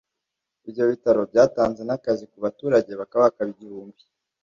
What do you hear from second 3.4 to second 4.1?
igihumbi